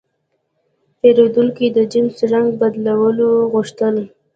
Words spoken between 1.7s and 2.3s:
د جنس